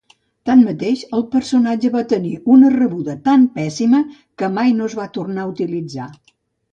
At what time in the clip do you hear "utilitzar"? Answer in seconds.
5.53-6.09